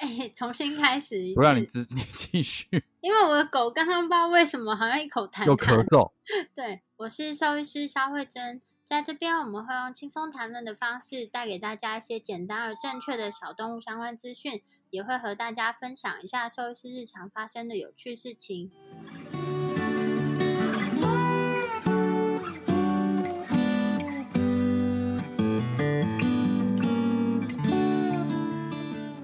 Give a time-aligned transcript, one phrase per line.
[0.00, 2.66] 哎，重新开始一次，不让你继 你继续。
[3.00, 6.12] 因为我的狗刚刚不知道为什么好像一口痰，又咳嗽。
[6.54, 8.60] 对，我是兽医师肖慧珍。
[8.84, 18.70] 在这边，我们会用轻松谈论的方式，带给大家一些简单而正确的小动物相关资讯，也会和大家分享一下兽医师日常发生的有趣事情。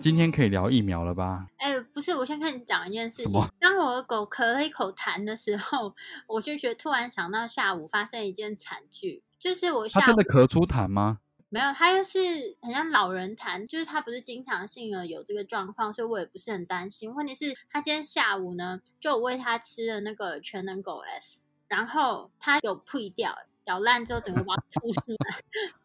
[0.05, 1.47] 今天可以聊疫苗了吧？
[1.57, 3.41] 哎，不是，我先跟你讲一件事情。
[3.59, 5.95] 当我的狗咳了一口痰的时候，
[6.29, 9.23] 我就觉得突然想到下午发生一件惨剧。
[9.39, 11.21] 就是我，下午真的咳出痰吗？
[11.49, 12.19] 没有，他就是
[12.61, 17.15] 很像老人痰，就是他不是经常性的有这个状况，所以我也不是很担心。
[17.15, 25.41] 问题是，他今天下午呢，就我喂他吃了那个全能狗 S，然后他有吐掉，咬烂之后整个 把它吐出来。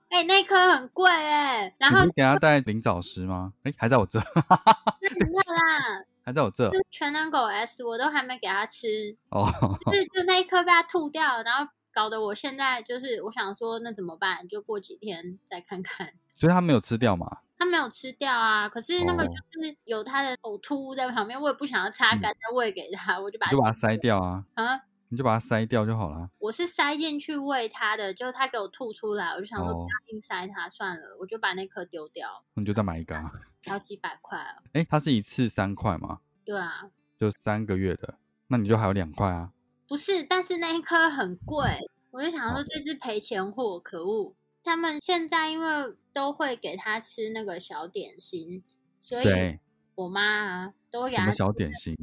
[0.10, 3.54] 哎，那颗很贵哎，然后你给他带灵藻石吗？
[3.64, 6.72] 哎，还在我这，那啦， 还在我这。
[6.90, 9.48] 全能狗 S 我都还没给他吃哦，
[9.86, 11.72] 就是就那一颗被他吐掉了，然后。
[11.92, 14.48] 搞得我现在就是，我想说，那怎么办？
[14.48, 16.14] 就过几天再看看。
[16.36, 17.40] 所以他没有吃掉嘛？
[17.58, 24.80] 他没有吃掉啊，可是那个就是有他的呕吐物在旁边，我也不想要擦干再喂给他，我就把就把它塞掉啊啊！
[25.10, 26.30] 你就把它塞掉就好了。
[26.38, 32.44] 我是塞进去喂它的，就它给我吐出来，我就想说不要硬塞它算了，我就把那颗丢掉。
[32.54, 33.16] 那你就再买一个，
[33.66, 34.64] 要几百块啊？
[34.74, 36.20] 哎，它是一次三块吗？
[36.46, 39.52] 对啊，就三个月的，那你就还有两块啊。
[39.88, 41.64] 不是，但是那一颗很贵，
[42.12, 44.36] 我就想说这是赔钱货，可恶！
[44.64, 48.64] 他们现在因为都会给他吃那个小点心，
[49.02, 49.58] 所以
[49.96, 51.96] 我妈啊都会给他小点心，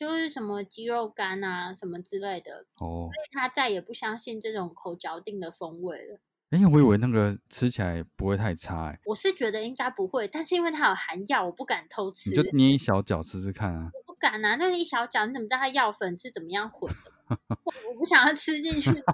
[0.00, 6.18] 就是什么鸡肉干啊什么之类的哦，所以他再也不相信这种口嚼定的风味了。
[6.48, 13.90] 哎，我以为那个吃起来不会太差，哎，我是觉得应该不会，但是因为它有含药，我不敢偷吃，你就捏一小角吃吃看啊。
[13.92, 17.12] 我不敢啊，那一小角，你怎么知道它药粉是怎么样混的？
[17.30, 19.04] 我不想要吃进去，他说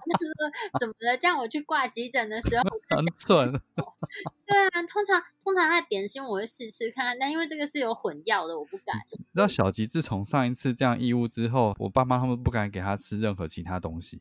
[0.81, 1.17] 怎么了？
[1.17, 2.63] 这样我去挂急诊的时候
[2.97, 3.53] 很蠢。
[4.47, 8.97] 对啊，通常通常他的点心我会试吃看看，但因为这个是有混药的，我不敢。
[9.13, 14.21] 你知道小吉自从上一次这样义务之后，我爸妈他们不敢给他吃任何其他东西，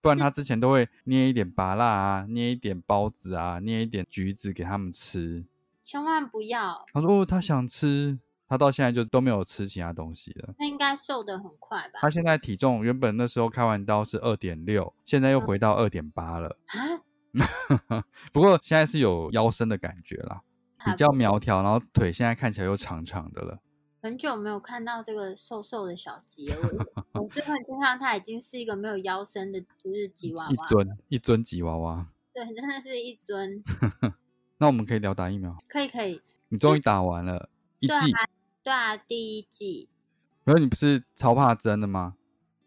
[0.00, 5.44] 不然他之前都会捏一点芭辣啊，捏一点包子啊，捏一点橘子给他们吃。
[5.82, 6.84] 千万不要。
[6.92, 8.18] 他说哦，他想吃。
[8.48, 11.98] 他到现在就都没有吃其他东西了，那应该瘦的很快吧？
[12.00, 17.04] 他现在体重原本那时候开完刀是二点六，现在又回到二点八了啊。
[18.32, 20.42] 不过现在是有腰身的感觉啦，
[20.84, 23.58] 比较苗条，然后腿现在看起来又长长的了。
[24.00, 26.56] 很久没有看到这个瘦瘦的小吉了，
[27.14, 32.06] 我最后见到他已经是一个没有腰身的，就是吉娃娃，一尊一尊吉娃娃。
[32.34, 33.64] 对，真的是一尊。
[34.58, 36.20] 那我们可以聊打疫苗，可以可以。
[36.50, 37.48] 你终于打完了
[37.84, 38.12] 一季。
[38.62, 39.88] 对啊，第一季。
[40.44, 42.14] 然后你不是超怕针的吗？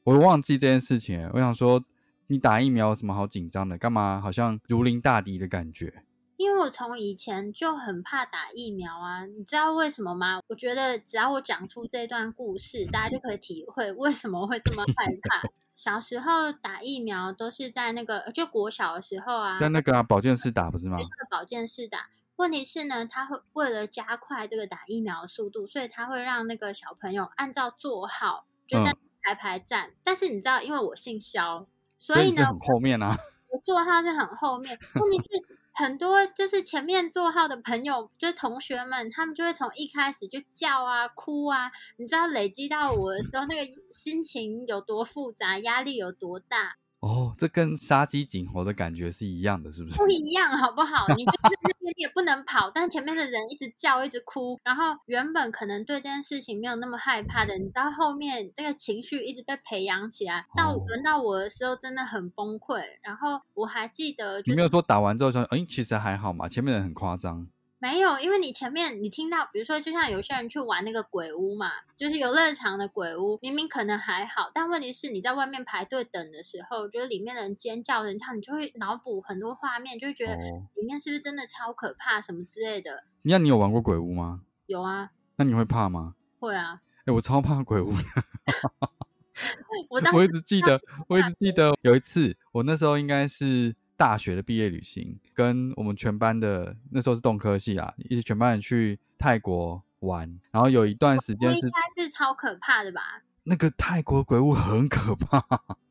[0.04, 1.30] 我忘记这件事情。
[1.34, 1.84] 我想说，
[2.28, 3.78] 你打疫苗有什么好紧张的？
[3.78, 6.04] 干嘛好像如临大敌的感觉？
[6.38, 10.40] 因为我从以前就很怕打疫苗啊，你知道为什么吗？
[10.48, 15.50] 我觉得只要我讲出这段故事，大家就可以体会为什么会这么害怕。
[15.74, 20.98] 小时候打疫苗都是在那个就国小的时候啊，在那个保健室打不是吗？
[21.30, 22.08] 保健室打。
[22.38, 29.92] 问题是呢，他会为了加快这个打疫苗的速度，所以他会让那个小朋友按照座号就在排排站。
[30.04, 31.68] 但是你知道，因为我姓肖，
[31.98, 33.18] 所以呢，很后面啊，
[33.50, 34.80] 我座号是很后面。
[34.96, 35.28] 问题是
[35.74, 41.72] 很多就是前面座号的朋友，就是同学们，他们就会从一开始就叫啊、哭啊。
[41.98, 46.78] 你知道累积到我的时候，那个心情有多复杂，压力有多大？
[47.08, 49.96] 哦，这跟杀鸡儆猴的感觉是一样的，是不是？
[49.98, 51.08] 不一样，好不好？
[51.16, 62.84] 你就是那边你也不能跑，但前面的人一直叫，一直哭，然后原本可能对这件事情没有那么害怕的，你知道后面那个情绪一直被培养起来，到轮到我的时候真的很崩溃。
[63.02, 67.48] 然后我还记得，你没有说打完之后说，哎，其实还好嘛，前面人很夸张。
[67.80, 80.36] 没有，因为你前面你听到，比如说，就像有些人去玩那个鬼屋嘛，就是游乐场的鬼屋，明明可能还好，但问题是你在外面排队等的时候，觉得里面的人尖叫、人唱，你就会脑补很多画面，就会觉得
[80.74, 83.04] 里面是不是真的超可怕什么之类的。
[83.22, 84.42] 那你有玩过鬼屋吗？
[84.66, 85.12] 有啊。
[85.36, 86.16] 那你会怕吗？
[86.40, 86.82] 会啊。
[87.06, 87.98] 哎，我超怕鬼屋的。
[89.90, 93.76] 我我一直记得，我一直记得有一次，我那时候应该是。
[93.98, 103.02] 大学的毕业旅行，跟我们全班的那时候是动科系啊，一起全班人去泰国玩，然后有一段时间是应该是超可怕的吧？
[103.44, 105.42] 那个泰国鬼屋很可怕，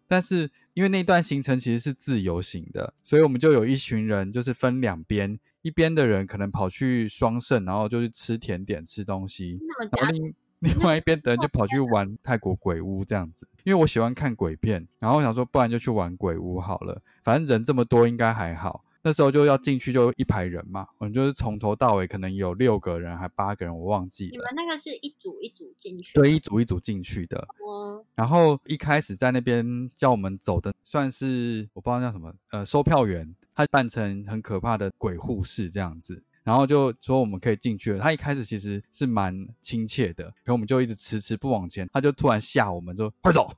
[0.07, 9.59] 但是因为那段行程其实是自由行的，所以我们就有一群人就是分两边，一边的人可能跑去双盛，然后就去吃甜点、吃东西，
[9.99, 13.47] 然后另另外一边的人就 跑去玩泰国鬼屋这样子。
[13.65, 17.01] 因为我喜欢看鬼片，然后我想说，不然就去玩鬼屋好了。
[17.23, 18.85] 反正人这么多，应该还好。
[19.03, 20.85] 那时候就要进去，就一排人嘛。
[20.99, 24.31] 我们就是从头到尾，可能有六个人，还八个人，我忘记了。
[24.33, 26.13] 你们那个是一组一组进去？
[26.15, 27.39] 对，一组一组进去的。
[27.65, 28.05] 哦。
[28.17, 36.21] 然后一开始在那边叫我们走的，算是我不知道叫什么，呃，售票员，他扮成很可怕的鬼护士这样子。
[36.47, 37.99] 然后就说我们可以进去了。
[37.99, 41.89] 他一开始其实是蛮亲切的，可我们就一直迟迟不往前。
[41.93, 43.53] 他就突然吓我们，说快走，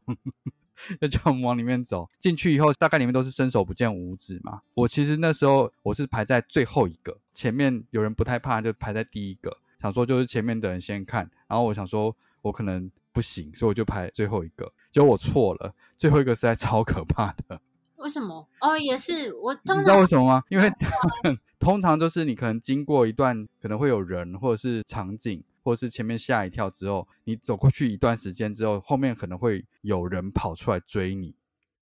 [0.99, 2.09] 就叫我们往里面走。
[2.19, 4.63] 进去以后，大概里面都是伸手不见五指嘛。
[4.73, 11.31] 我其实那时候我是排在最后一个，前面有人不太怕，就排在第一个，想说就是前面的人先看。
[11.47, 14.73] 然后我想说我可能不行，所以我就排最后一个。
[14.91, 17.61] 结果我错了，最后一个实在超可怕的。
[17.99, 18.47] 为什么？
[18.61, 19.53] 哦，也是我。
[19.53, 20.43] 你知道为什么吗？
[20.49, 20.71] 因为
[21.59, 31.35] 通常就是你可能经过一段可能会有人或者是场景，或者是前面吓一跳之后，你走过去一段时间之后，后面可能会有人跑出来追你，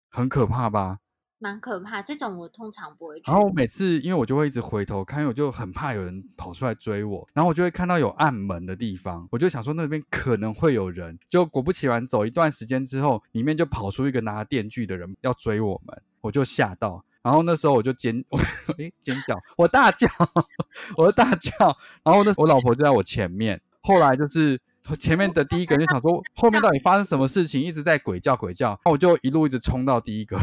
[0.09, 0.99] 很可怕吧？
[1.39, 3.31] 蛮可怕，这种我通常不会去。
[3.31, 7.29] 然后我每次因为我就会一直回头看，我就很怕有人跑出来追我。
[7.35, 11.19] 然后我就会看到有暗门的地方，我就想说那边可能会有人。
[11.29, 17.05] 就果不其然，走一段时间之后，里面就跑出一个拿电锯的人要追我们，我就吓到。
[17.23, 18.39] 然后那时候我就尖， 我
[18.79, 20.09] 诶尖叫，我大叫，
[20.97, 21.77] 我大叫。
[22.03, 23.61] 然后那我老婆就在我前面。
[23.83, 24.59] 后来就是
[24.99, 28.81] 前面的第一个人就想说后面到底发生什么事情，一直在鬼叫鬼叫。
[28.85, 30.39] 那我就一路一直冲到第一个。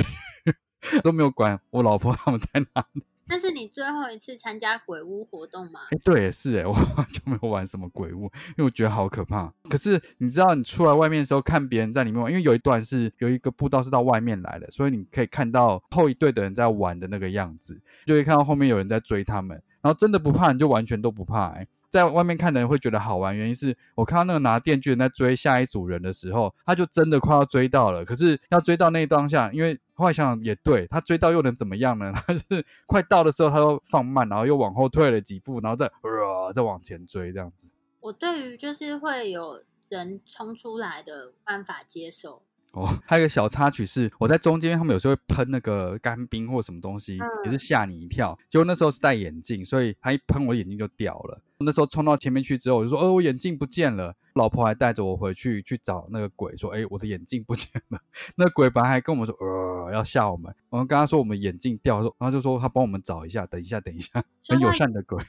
[1.03, 3.03] 都没有管我老婆 他们在哪里。
[3.25, 5.79] 那是你最后一次参加鬼屋活动吗？
[5.91, 6.73] 哎，对，是哎，我
[7.09, 9.51] 就没有玩什么鬼屋，因为我觉得好可怕。
[9.69, 19.61] 可是你知道，你出来外面的时候看别人在里面玩，因为有一段是有一个步道是到外面来的，所以你可以看到后一队的人在玩的那个样子，就会看到后面有人在追他们。
[19.81, 21.65] 然后真的不怕，你就完全都不怕哎。
[21.89, 28.03] 在外面看的人会觉得好玩，原因是我看到那个拿电锯人在追下一组人的时候，他就真的快要追到了。
[28.03, 32.11] 可是要追到那当下，因为后来想想也对，他追到又能怎么样呢？
[32.25, 37.73] 他是快到的时候，他又放慢，然后又往后退了几步，然后再呃再往前追这样子。
[37.99, 42.41] 我对于就是会有人冲出来的办法接受。
[42.73, 48.37] 哦，还有一个小插曲是，我在中间，他们有时候会喷那个干冰或什么东西，也是吓你一跳。
[48.49, 51.39] 结果那时候是戴眼镜，所以他一喷我眼镜就掉了。
[51.59, 57.99] 那时候冲到前面去之后，我就说：“哦，我眼镜不见了。”老婆还带着我回去去找那个鬼，说：“哎，我的眼镜不见了。”
[58.35, 65.23] 那鬼本来还跟我们说：“呃，要吓我们。”我们跟他说我们眼镜掉，然后就说他帮我们找一下，等一下，等一下，很友善的鬼。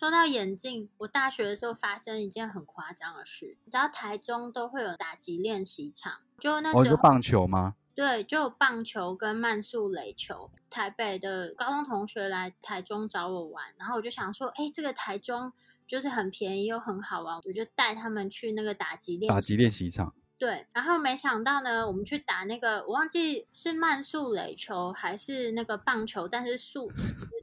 [0.00, 3.58] 说到眼镜，我大学的时候发生一件很夸张的事。
[3.66, 7.74] 你知道台中都会有打击练习场，就那时候棒球吗？
[7.94, 10.50] 对，就棒球跟慢速垒球。
[10.70, 15.52] 台北的高中同学来台中找我玩，然后我就想说，哎，这个台中
[15.86, 20.14] 就是很便宜又很好玩，我就带他们去那个打击练打击练习场。
[20.38, 26.90] 对，然后没想到呢，我们去打那个，我忘记是慢速垒球还是那个棒球，但是速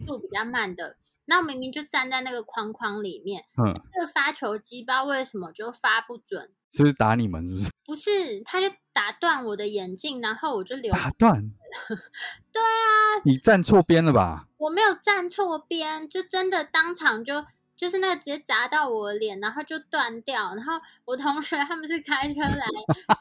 [0.03, 0.97] 速比较慢的。
[1.27, 7.45] 那明明就站在那个框框里面，嗯，这个发球机不知道为什么就发不准，是不是打你们？
[7.47, 7.69] 是不是？
[7.85, 10.91] 不是，他就打断我的眼镜，然后我就流。
[10.91, 11.51] 打断？
[12.51, 14.47] 对啊，你站错边了吧？
[14.57, 17.45] 我没有站错边，就真的当场就。
[17.77, 20.55] 就是那个直接砸到我脸，然后就断掉。
[20.55, 20.73] 然后
[21.05, 22.65] 我同学他们是开车来，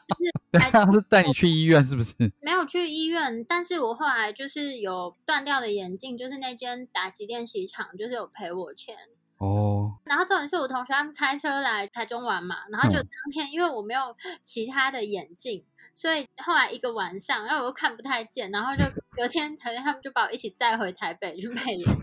[0.07, 2.15] 就是 他是带你去医院是不是？
[2.41, 8.97] 没有去医院，但是我后来就是有断掉的眼镜，就是那间打击练习场就是有赔我钱
[9.37, 9.93] 哦。
[10.05, 15.63] 然后重点是我同学他们开车来台中玩嘛，然后就当天因为我没有其他的眼镜。
[15.93, 21.97] 所以后来一个晚上，然后我又看不太见，然后就隔天，可能他们就把我一起载回台北去配眼镜。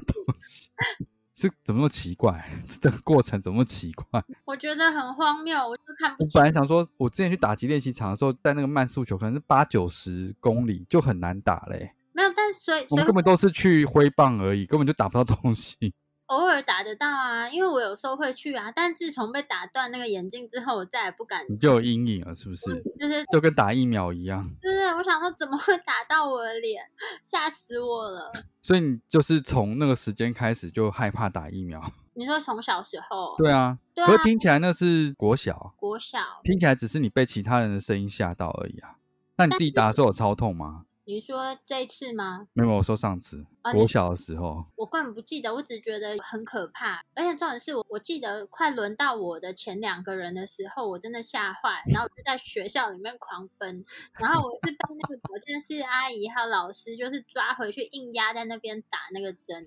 [1.35, 2.49] 是怎么那么奇怪？
[2.81, 4.23] 这个过程怎么那么奇怪？
[4.47, 6.23] 我觉得很荒谬，我就看不。
[6.23, 11.93] 我本来想说，我之前去打击练习场的时候，在那个慢速球可能是八九十公里就很难打嘞。
[12.13, 15.93] 没有，但所以我们根本都是去挥棒而已，根本就打不到东西。
[16.35, 18.73] 偶尔打得到啊，因为我有时候会去啊。
[18.75, 21.45] 但自从被打断那个眼镜之后，我再也不敢。
[21.49, 22.83] 你就有阴影了，是不是？
[22.99, 24.51] 就是就跟打疫苗一样。
[24.61, 26.85] 对对，我想说怎么会打到我的脸，
[27.23, 28.31] 吓死我了。
[28.63, 31.83] 所以你就是从那个时间开始就害怕打疫苗。
[32.15, 33.35] 你说从小时候？
[33.37, 35.75] 对啊，可是听起来那是国小。
[35.77, 38.97] 国小听起来只是你被其他人的声音吓到而已啊。
[39.37, 40.85] 那你自己打的时候有超痛吗？
[41.07, 42.49] 你说这一次吗？
[42.55, 47.05] 没有，我说上次国小的时候，我根本不记得，我只觉得很可怕。
[47.15, 53.85] 而且重点是我，我记得快轮到我的前两个人的时候，我真的吓坏，然后就在学校里面狂奔，
[54.19, 59.63] 然后我是被那个保健室阿姨还有老师就是抓回去，硬压在那边打那个针。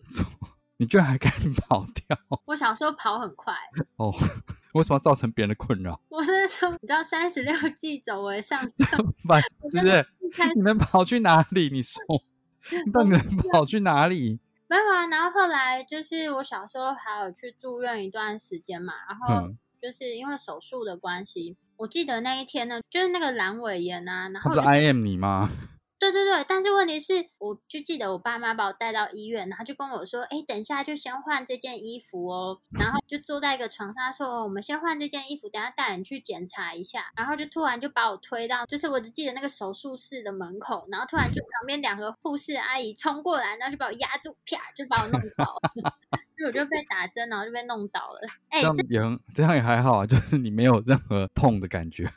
[0.79, 1.31] 你居然还敢
[1.69, 2.17] 跑掉？
[2.45, 3.53] 我小时候跑很快
[3.97, 4.11] 哦，
[4.73, 5.99] 为什么要造成别人的困扰？
[6.09, 9.41] 我是说，你知道三十六计走为上 策，反
[9.71, 10.05] 正
[10.55, 11.69] 你们跑去哪里？
[11.71, 11.99] 你说，
[12.93, 13.19] 那你们
[13.51, 14.39] 跑去哪里？
[14.69, 19.49] 没有啊，然后后来就是我小时候还有去住院一段时间嘛，然后
[19.81, 25.49] 就是因为手术的关系，我记得那一天呢，就是那个阑尾炎啊，然后不是 I M 你吗？
[25.99, 45.59] 对对对，但是问题是，我就记得我爸妈把我带到医院，然后就跟我说：“哎，等一下就先换这件衣服哦。”然后就坐在一个床上说：“哦，我们先换这件衣服，等下带你去检查一下。”然后就突然就把我推到，就是我只记得那个手术室的门口，然后突然就旁边两个护士阿姨冲过来，然后就把我压住，啪就把我弄倒，
[46.37, 48.19] 就我就被打针，然后就被弄倒了。
[48.49, 52.07] 哎，这样也很，这样也还好啊，就是你没有任何痛的感觉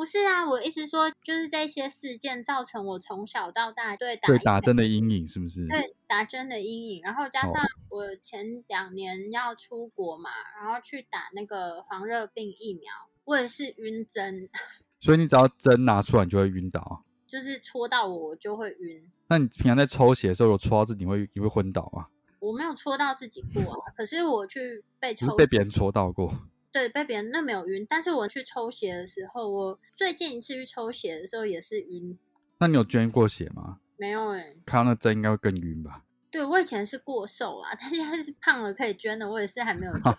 [0.00, 5.66] 不是啊，我意思说，就是这些事件造成我从小到大对打对打针的阴影，是不是？
[5.66, 12.90] 对打针的阴影，然后加上我前两年要出国嘛，然后去打那个黄热病疫苗，
[13.26, 14.48] 我也是晕针。
[15.00, 17.04] 所以你只要针拿出来，你就会晕倒。
[17.26, 19.06] 就是戳到我，我就会晕。
[19.28, 22.06] 那你平常在抽血的时候，有戳到自己，会你会昏倒吗？
[22.38, 23.62] 我没有戳到自己过，
[23.94, 26.32] 可是我去被抽被别人戳到过。
[26.72, 32.18] 对，被别人那没有晕，但是我去抽血的时候，我最近一次去抽血的时候也是晕。
[32.58, 33.80] 那你有捐过血吗？
[33.96, 34.54] 没有哎。
[34.64, 36.04] 看到那针应该会更晕吧？
[36.30, 40.16] 对，我以前是过瘦啊， 但是他是胖了可以捐的，我也是还没有捐。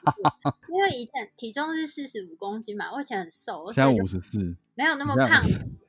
[0.73, 5.41] 因为以前体重是四十五公斤嘛，我以前很瘦，现在五十四，没有那么胖，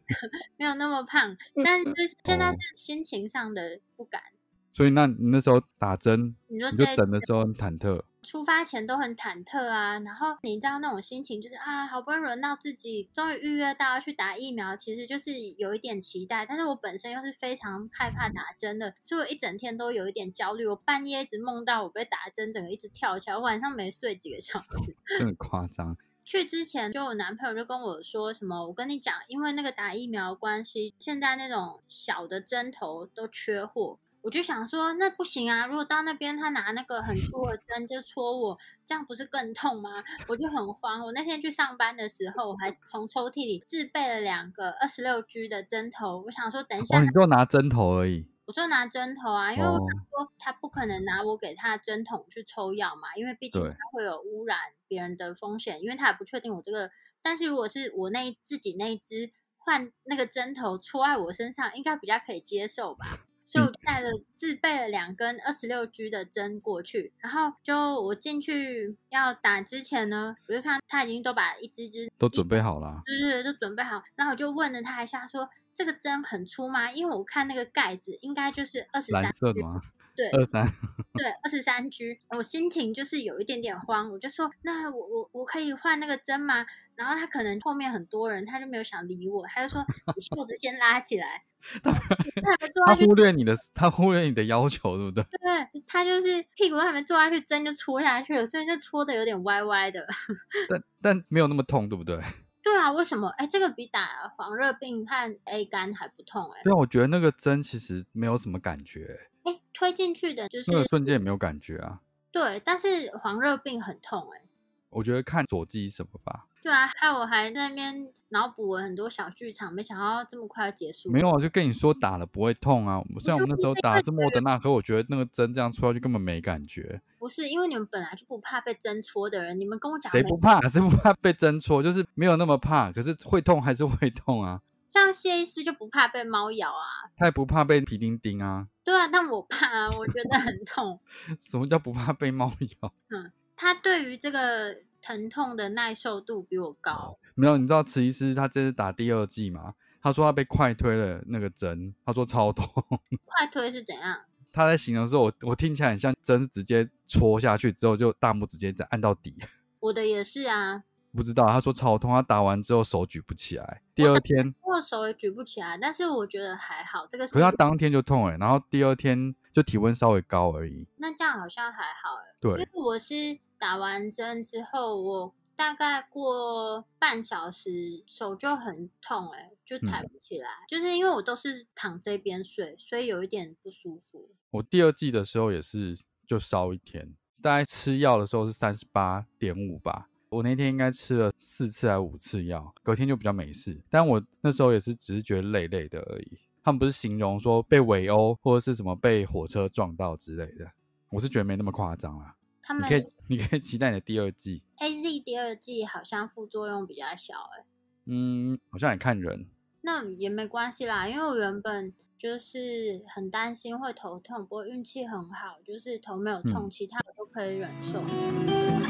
[0.57, 1.92] 没有那么胖，但是
[2.25, 4.23] 现在是心情上的不敢。
[4.72, 8.02] 所以那你那时候打针，你就等的时候很忐忑。
[8.22, 16.46] 出发前都很忐忑啊，然后你知道那种心情就是啊，好不容易轮到自己，终于预约到要去打疫苗，其实就是有一点期待。
[16.46, 20.64] 但是我本身又是非常害怕打针的，所以我一整天都有一点焦虑。
[20.64, 25.96] 我半夜一直梦到我被打针，整个一直跳起来，我晚上没睡几个小时， 真的夸张。
[26.24, 33.98] 去之前就我男朋友就跟我说什么，我跟你讲，因为那个打疫苗关系，现在那种小的针头都缺货。
[34.22, 35.66] 我就想说，那不行啊！
[35.66, 40.02] 如果到那边他拿那个很粗的针就戳我，这样不是更痛吗？
[40.28, 41.04] 我就很慌。
[41.04, 46.22] 我那天去上班的时候，我还从抽屉里自备了两个二十六 G 的针头。
[46.24, 48.28] 我想说，等一下，你就拿针头而已。
[48.44, 56.90] 我就拿针头啊，因为我想说他不可能拿我给他的针筒去抽药嘛，因为毕竟他会有污染别人的风险，因为他也不确定我这个。
[57.22, 63.04] 但是如果是我那自己那一只换那个针头戳在我身上，应该比较可以接受吧。
[63.52, 74.02] 就带了自备了两根二十六 G 的针过去，然后就我进去要打之前呢，我就看他已经都把一支支都准备好了，对对，都准备好。
[74.16, 76.90] 然后我就问了他一下，说这个针很粗吗？
[76.90, 79.25] 因为我看那个盖子应该就是二十三
[79.61, 79.78] 吗？
[80.14, 80.66] 对，二三，
[81.14, 82.21] 对，二十三 G。
[82.37, 86.66] 我心情就是有一点点慌，我就说那我我我可以换那个针吗？
[86.95, 91.45] 然后他可能后面很多人，他就没有想理我，他就说你袖子先拉起来。
[91.83, 95.25] 他他忽略你的，他忽略你的要求，对不对？
[95.40, 100.07] 对，他就是屁股还没坐下去，针就戳下去了，所以就戳的有点歪歪的。
[100.69, 102.19] 但但没有那么痛，对不对？
[102.62, 103.28] 对啊，为什么？
[103.38, 106.50] 哎，这个比打黄热病和 A 肝还不痛？
[106.57, 109.19] 哎，对啊，我觉得那个针其实没有什么感觉。
[109.44, 112.00] 哎，推进去的就是那个瞬间也没有感觉啊。
[112.30, 114.42] 对，但是黄热病很痛，哎。
[114.90, 116.46] 我觉得看左肌什么吧。
[116.62, 121.11] 对啊，害我还在那边脑补了很多小剧场，没想到这么快要结束。
[121.11, 123.02] 没有啊，就跟你说打了不会痛啊。
[123.18, 127.00] 虽然我们那时候打的是莫德纳，可我觉得那个针这样戳下去根本没感觉。
[127.18, 130.61] 不是因为你们本来就不怕被针戳的人，你们跟我讲谁不怕？
[130.68, 131.82] 谁不怕被针戳？
[131.82, 134.61] 就是没有那么怕，可是会痛还是会痛啊。
[134.86, 138.68] 像谢医师就不怕被猫咬啊，他也不怕被皮丁丁啊。
[138.84, 141.00] 对啊，但我怕啊，我觉得很痛。
[141.40, 142.92] 什么叫不怕被猫咬？
[143.10, 147.18] 嗯，他对于这个疼痛的耐受度比我高。
[147.34, 149.74] 没有，你知道慈医师他这次打第二季吗？
[150.02, 152.66] 他说他被快推了那个针，他说超痛。
[153.24, 154.22] 快推是怎样？
[154.50, 159.34] 他在形容的时候，我我听起来很像针是直接戳下去之后，就大拇指直接再按到底。
[159.80, 160.82] 我的也是啊。
[161.14, 163.83] 不知道，他说超痛，他打完之后手举不起来。
[163.95, 167.07] 第二天我手也举不起来，但是我觉得还好。
[167.07, 170.87] 这个可是他当天就痛哎，然后第二天就体温稍微高而已。
[170.97, 172.35] 那这样好像还好哎。
[172.40, 180.49] 对，因为我是打完针之后，我大概过半小时手就很痛哎，就抬不起来。
[180.66, 184.31] 就是因为我都是躺这边睡，所以有一点不舒服。
[184.50, 185.95] 我第二季的时候也是
[186.26, 190.09] 就烧一天，大概吃药的时候是三十八点五吧。
[190.32, 193.78] 我那天应该吃了四次还是五次药，隔天就比较没事。
[193.90, 196.38] 但我那时候也是只是觉得累累的而已。
[196.64, 200.70] 他们不是形容说被围殴或者是什么被火车撞到之类的，
[201.10, 202.34] 我是觉得没那么夸张啦。
[202.62, 204.62] 他们可以，你可以期待你的第二季。
[204.78, 207.66] A Z 第二季好像副作用比较小，哎，
[208.06, 209.46] 嗯，好像也看人。
[209.82, 218.81] 那也没关系啦，因为我原本就是很担心会头痛，不过运气很好，就是头没有痛，其他我都可以忍受。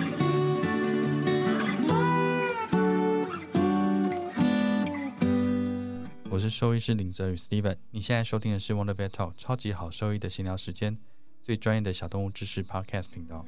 [6.32, 10.96] 我是兽医师林泽宇 Steven，你现在收听的是 Wonder Vet Talk 超级好兽医的闲聊时间，
[11.42, 13.44] 最专业的小动物知识 Podcast 频道。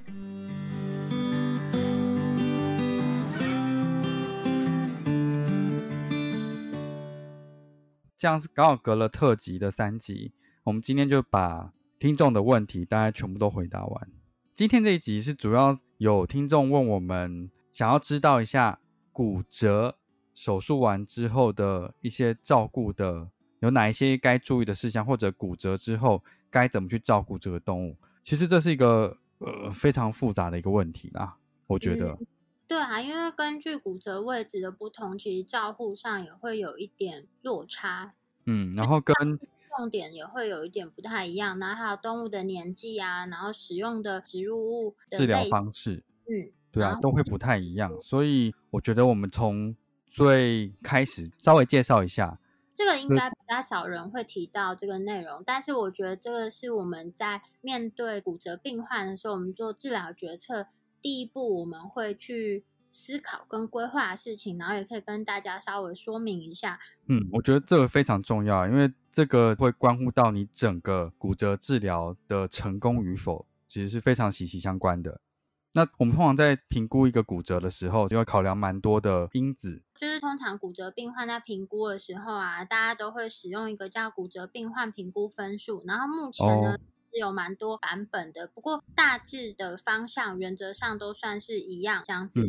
[8.19, 10.33] 这样是刚好隔了特辑的三集，
[10.65, 14.11] 我们今天就把听众的问题大概全部都回答完。
[14.55, 18.79] 今天这一集是主要有听众问我们，想要知道一下
[19.11, 19.97] 骨折。
[20.35, 23.29] 手术完之后的一些照顾的
[23.61, 27.97] 有哪一些该注意的事项，或者骨折之后该怎么去照顾这个动物？
[28.23, 31.37] 其实这是一个呃非常复杂的一个问题啦，
[31.67, 32.19] 我觉得。
[32.67, 38.15] 对啊，因为根据骨折位置的不同，其实照护上也会有一点落差。
[38.47, 39.15] 嗯，然后跟
[39.77, 47.93] 重点也会有一点不太一样，然后还有动物的年纪啊，然后使用的植入物治疗方式，嗯，对啊，都会不太一样。
[48.01, 49.77] 所以我觉得我们从
[50.15, 52.39] 最开始稍微介绍一下，
[52.73, 60.69] 这个应该比较少人会提到这个内容，但是我觉得这个是我们在面对骨折病患的时候，我们做治疗决策
[61.03, 66.79] 第一步，我们会去思考跟规划的事情，然后也可以跟大家稍微说明一下。
[67.09, 75.21] 嗯，我觉得这个非常重要，因为这个会关乎到你整个骨折治疗的成功与否，其实是非常息息相关的。
[75.77, 79.83] 那我们通常在评估一个骨折的时候，就会考量蛮多的因子。
[79.97, 85.83] 就是通常骨折病患在评估的时候啊，大家都会使用一个叫骨折病患评估分数。
[85.85, 86.79] 然后目前呢
[87.13, 92.41] 是有蛮多版本的，不过大致的方向原则上都算是一样这样子。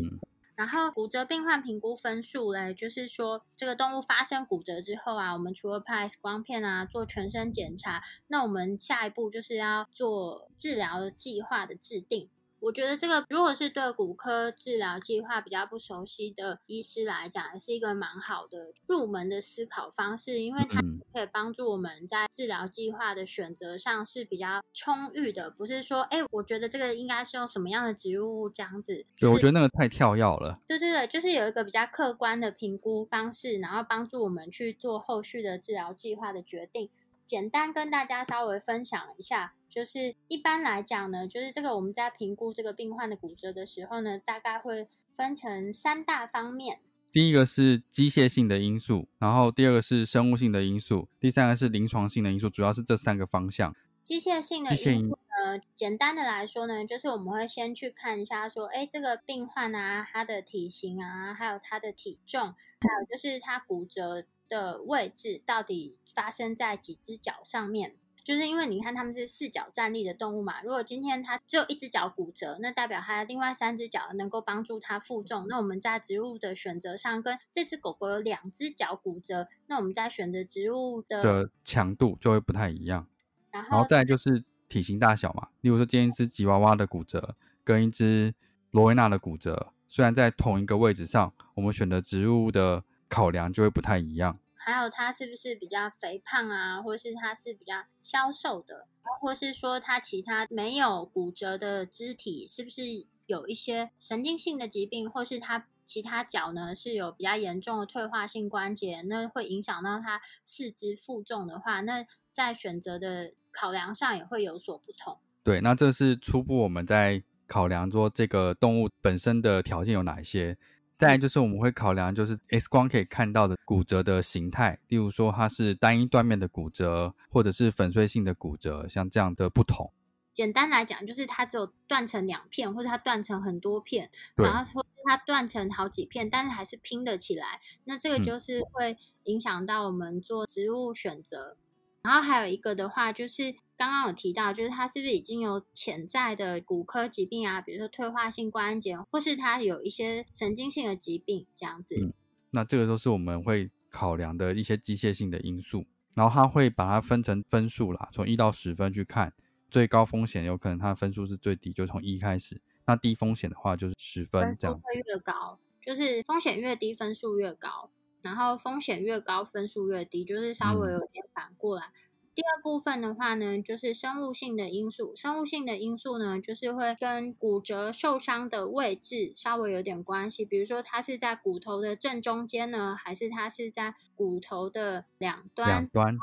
[0.55, 12.29] 然后骨折病患评估分数嘞，就是说这个动物发生骨折之后啊，我们除了拍 X 光片啊，做全身检查，那我们下一步就是要做治疗的计划的制定。
[12.65, 20.81] 我觉得这个如果是对骨科治疗计划比较不熟悉的医师来讲，是一个蛮好的入门的思考方式，因为它
[21.13, 29.05] 可以帮助我们在治疗计划的选择上是比较充裕的，不是说，哎，我觉得这个应该是用什么样的植物物这样子。
[29.19, 30.59] 对，我觉得那个太跳跃了。
[30.65, 36.89] 对对对，就是有一个比较客观的评估方式，然后帮助我们去做后续的治疗计划的决定。
[37.25, 46.79] 简单跟大家稍微分享一下，就是一般来讲呢，就是这个我们在评估这个病患的骨折的时候呢，大概会分成三大方面。
[47.11, 53.73] 第一个是机械性的因素，然后第二个是生物性的因素，第三个是临床性的因素，主要是这三个方向。
[54.03, 64.25] 机械性的因素呢，简单的来说呢，就是我们会先去看一下，说，哎，这个病患啊，他的体型啊，还有他的体重，还有就是他骨折。
[64.49, 67.95] 的位置到底发生在几只脚上面？
[68.23, 70.59] 就是因为你看它们是四脚站立的动物嘛。
[70.63, 75.45] 如果今天它只有一只脚骨折，那代表它另外三只脚能够帮助它负重。
[75.47, 83.07] 那我们在植物的选择上，跟这只狗狗有两只脚骨折，那我们在选择植物的强度就会不太一样。
[83.51, 85.49] 然后再就是体型大小嘛。
[85.61, 88.33] 例如说，今天一只吉娃娃的骨折跟一只
[88.71, 92.83] 罗威纳的骨折，虽然在同一个位置上，我们选择植物的。
[93.07, 98.87] 考量就会不太一样，还有它是不是比较肥胖啊，或是它是比较消瘦的，
[99.21, 102.81] 或是说它其他没有骨折的肢体是不是
[103.27, 115.19] 有一些神经性的疾病，或是它其他脚呢是有比较严重的退化性关节，那会影响到它四肢负重的话，那在选择的考量上也会有所不同。
[115.43, 120.57] 对，那这是初步我们在考量说这个动物本身的条件有哪一些。
[120.97, 129.91] 再就是我们会考量，就是 X 光可以看到的骨折的形态，例如说它是单一断面的骨折，或者是粉碎性的骨折，像这样的不同。
[130.31, 141.57] 简单来讲，就是它只有断成两片，或者它断成很多片，然后或者它断成好几片，但是还是拼得起来，那这个就是会影响到我们做植物选择。
[142.05, 143.55] 然后还有一个的话，就是。
[143.77, 147.59] 刚刚有提到，就是他是不是已经有潜在的骨科疾病啊？
[147.59, 151.97] 比如说退化性关节，或是他有一些神经性的疾病这样子。
[152.01, 152.13] 嗯，
[152.51, 155.85] 那这个都是我们会考量的一些机械性的因素。
[156.15, 159.33] 然后他会把它分成分数啦，从一到十分去看，
[159.69, 162.61] 最高风险有可能它分数是最低，就从一开始。
[162.85, 164.79] 那低风险的话就是十分这样。
[164.79, 167.89] 会越高，就是风险越低分数越高，
[168.25, 171.91] 然后风险越高分数越低，就是稍微有点反过来。
[172.33, 175.15] 第二部分的话呢，就是生物性的因素。
[175.15, 180.43] 生物性的因素呢，就是会跟骨折受伤的位置稍微有点关系。
[180.43, 185.69] 比如说，它是在骨头的正中间呢，还是它是在骨头的两端？
[185.69, 186.17] 两端，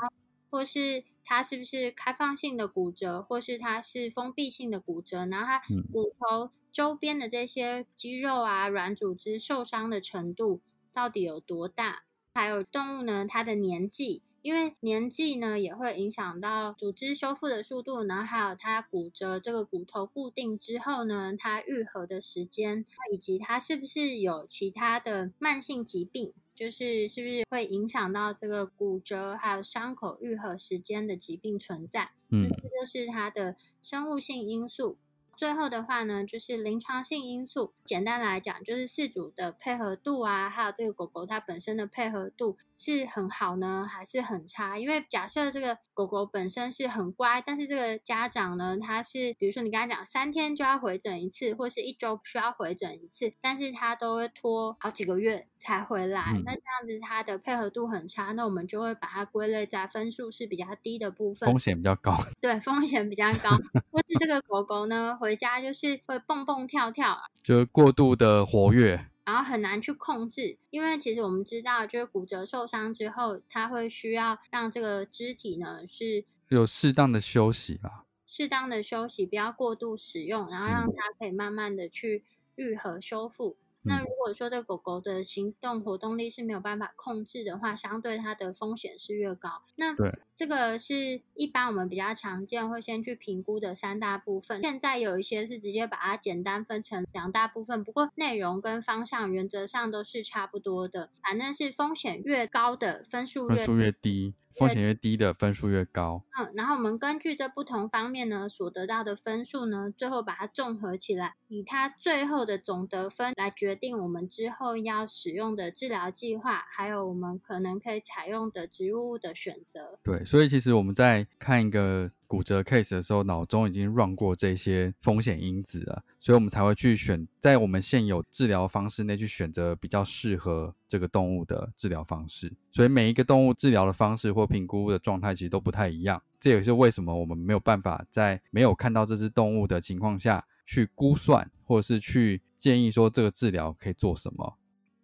[0.51, 5.25] 或是它是不是开放性的骨折，或是它是封闭性的骨折？
[5.25, 10.61] 然后它骨头周边的这些肌肉啊、软组织受伤的程度
[10.93, 12.03] 到底有多大？
[12.33, 14.23] 还有动物呢，它的年纪。
[14.41, 34.97] 因为年纪呢，也会影响到组织修复的速度，然后还有它骨折这个骨头固定之后呢，它愈合的时间，以及它是不是有其他的慢性疾病，就是是不是会影响到这个骨折还有伤口愈合时间的疾病存在，嗯，这就是它的生物性因素。
[35.35, 37.73] 最后的话呢，就是临床性因素。
[37.85, 44.77] 简单来讲，就是饲主的配合度啊，还有这个狗狗它本身的配合度是很好呢，还是很差？
[44.77, 62.17] 因为假设这个狗狗本身是很乖，但是这个家长呢，他是比如说你跟他讲三天就要回诊一次，或是一周需要回诊一次，但是他都会拖好几个月才回来，那这样子他的配合度很差，那我们就会把它归类在分数是比较低的部分，风险比较高。
[62.41, 63.51] 对，风险比较高，
[63.91, 65.17] 或是这个狗狗呢？
[65.19, 70.57] 回家就是会蹦蹦跳跳，就是过度的活跃，然后很难去控制。
[70.69, 82.23] 因为其实我们知道，就是骨折受伤之后，它会需要让这个肢体呢是有适当的休息啦，适当的休息，不要过度使用，然后让它可以慢慢的去
[82.55, 83.57] 愈合修复。
[83.83, 89.49] 那如果说这狗狗的行动活动力是没有办法控制的话，相对它的风险是越高。
[89.75, 89.95] 那
[90.35, 94.61] 这个是一般我们比较常见会先去评估的三大部分。
[94.61, 101.09] 现在有一些是直接把它简单分成两大部分，不过内容跟方向原则上都是差不多的。
[101.21, 104.33] 反正是风险越高的分数分数越低。
[104.55, 106.23] 风险越低的分数越高。
[106.37, 119.99] 嗯，然后我们根据这不同方面呢所得到的分数呢，最后把它综合起来，以它最后的总得分来决定我们之后要使用的治疗计划，还有我们可能可以采用的植物的选择。
[120.03, 122.11] 对，所以其实我们在看一个。
[122.33, 132.51] 骨折 case 的时候，脑中已经 run 过这些风险因子了，所以我们才会去选在我们现有治疗方式内去选择比较适合这个动物的治疗方式。
[132.71, 136.19] 所以每一个动物治疗的方式或评估的状态其实都不太一样。
[136.39, 144.57] 这也是为什么我们没有办法在没有看到这只动物的情况下去估算，或者是去建议说这个治疗可以做什么。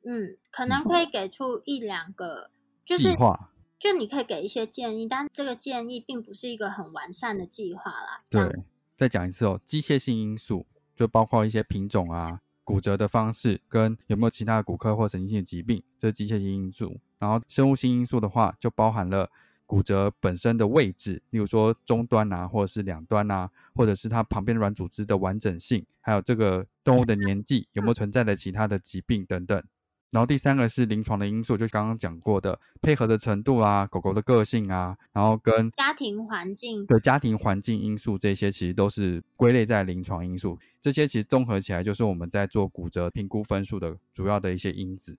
[0.04, 2.50] 嗯，可能可以给出一两个
[2.86, 3.52] 计划。
[3.80, 8.18] 就你可以给一些建议，但这个建议并不是一个很完善的计划啦。
[8.30, 8.54] 对，
[8.96, 10.66] 再讲一次哦，机械性因素
[10.96, 17.00] 就包括一些品种啊、骨折的方式跟有没有其他的骨科或神经性的疾病，这是机械性因素。
[17.18, 19.32] 然后生物性因素的话，就包含了
[19.66, 29.64] 骨折本身的位置，例如说中端啊，或者是两端啊，或者是它旁边软组织的完整性，还有这个动物的年纪有没有存在的其他的疾病等等。
[30.12, 40.58] 然后第三个是临床的因素，就刚刚讲过的配合的程度啊，狗狗的个性啊，然后跟家庭环境的家庭环境因素这些，其实都是归类在临床因素。
[40.82, 45.18] 这些其实综合起来，就是我们在做骨折评估分数的主要的一些因子。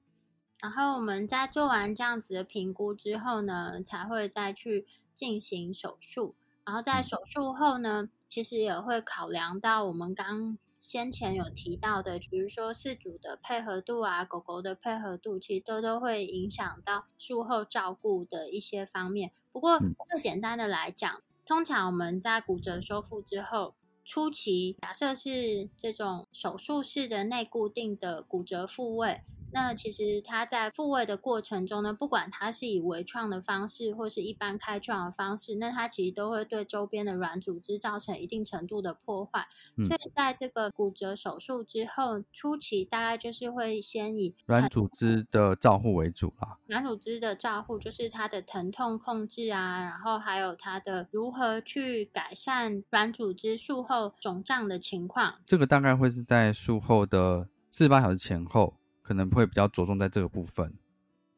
[0.61, 6.35] 然后我们在做完这样子的评估之后呢，才会再去进行手术。
[6.67, 10.57] 然后在手术后呢，其实也会考量到我们刚。
[10.73, 19.31] 先前有提到的，比如说饲主的配合度啊，狗狗的配合度，其实都都会影响到术后照顾的一些方面。
[19.53, 23.75] 不过最简单的来讲，通常我们在骨折修复之后，
[24.07, 29.21] 初期假设是这种手术式的内固定的骨折复位。
[29.53, 39.47] 那其实它在复位的过程中呢，不管它是以微创的方式，或是一般开创的方式，那它其实都会对周边的软组织造成一定程度的破坏。
[39.87, 46.59] 所以在这个骨折手术之后，初期大概就是会先以软组织的照护为主啦。
[46.67, 55.35] 软组织的照护就是它的疼痛控制啊，然后还有它的如何去改善软组织术后肿胀的情况。
[55.45, 58.75] 这个大概会是在术后的四十八小时前后。
[59.11, 60.73] 可能会比较着重在这个部分。